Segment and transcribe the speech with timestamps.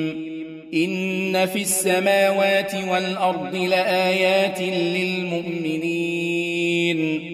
[0.75, 7.25] إن في السماوات والأرض لآيات للمؤمنين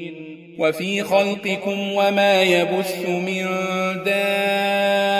[0.58, 3.46] وفي خلقكم وما يبث من
[4.04, 5.19] دار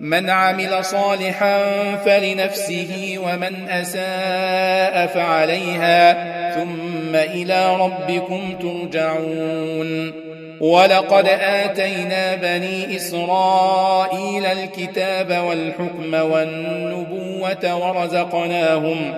[0.00, 1.62] من عمل صالحا
[2.04, 6.12] فلنفسه ومن اساء فعليها
[6.54, 10.12] ثم الى ربكم ترجعون
[10.60, 19.14] ولقد اتينا بني اسرائيل الكتاب والحكم والنبوه ورزقناهم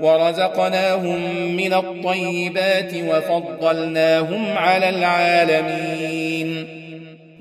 [0.00, 1.20] ورزقناهم
[1.56, 6.23] من الطيبات وفضلناهم على العالمين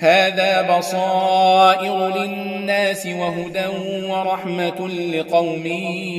[0.00, 3.66] هذا بصائر للناس وهدى
[4.08, 5.66] ورحمة لقوم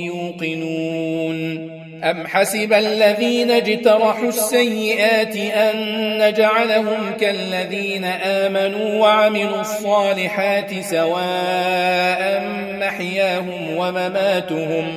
[0.06, 1.70] يوقنون
[2.04, 5.78] أم حسب الذين اجترحوا السيئات أن
[6.20, 12.44] نجعلهم كالذين آمنوا وعملوا الصالحات سواء
[12.80, 14.88] محياهم ومماتهم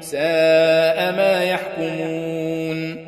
[0.00, 3.07] ساء ما يحكمون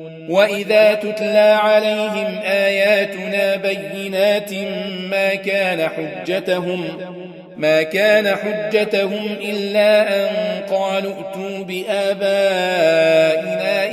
[0.31, 4.51] وإذا تتلى عليهم آياتنا بينات
[5.11, 6.87] ما كان حجتهم
[7.57, 10.29] ما كان حجتهم إلا أن
[10.73, 12.21] قالوا ائتوا بآبائنا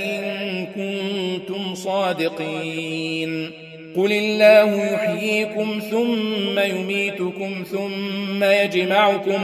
[0.05, 3.51] إن كنتم صادقين
[3.97, 9.41] قل الله يحييكم ثم يميتكم ثم يجمعكم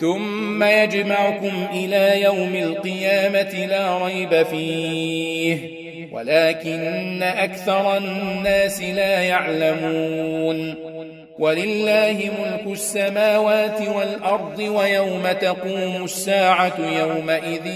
[0.00, 5.79] ثم يجمعكم إلى يوم القيامة لا ريب فيه
[6.12, 10.74] ولكن أكثر الناس لا يعلمون
[11.38, 17.66] ولله ملك السماوات والأرض ويوم تقوم الساعة يومئذ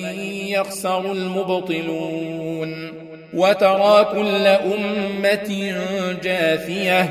[0.51, 2.93] يخسر المبطلون
[3.35, 5.75] وترى كل أمة
[6.25, 7.09] جاثية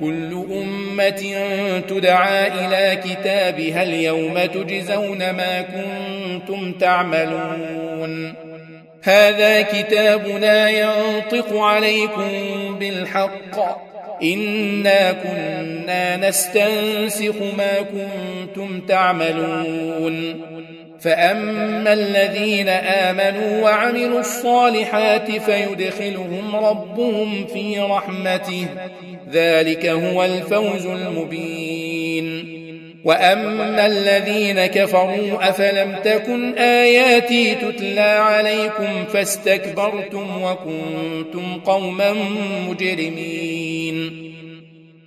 [0.00, 1.44] كل أمة
[1.88, 8.34] تدعى إلى كتابها اليوم تجزون ما كنتم تعملون
[9.02, 12.28] هذا كتابنا ينطق عليكم
[12.80, 13.82] بالحق
[14.22, 20.40] انا كنا نستنسخ ما كنتم تعملون
[21.00, 28.66] فاما الذين امنوا وعملوا الصالحات فيدخلهم ربهم في رحمته
[29.32, 31.71] ذلك هو الفوز المبين
[33.04, 42.14] واما الذين كفروا افلم تكن اياتي تتلى عليكم فاستكبرتم وكنتم قوما
[42.68, 43.71] مجرمين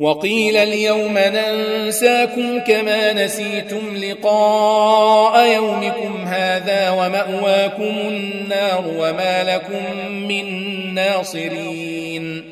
[0.00, 9.82] وقيل اليوم ننساكم كما نسيتم لقاء يومكم هذا ومأواكم النار وما لكم
[10.12, 10.64] من
[10.94, 12.44] ناصرين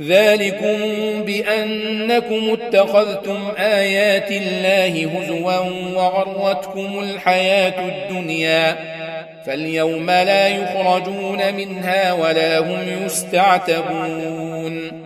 [0.00, 0.76] ذلكم
[1.26, 5.58] بأنكم اتخذتم آيات الله هزوا
[5.96, 8.76] وغرتكم الحياة الدنيا
[9.46, 15.05] فاليوم لا يخرجون منها ولا هم يستعتبون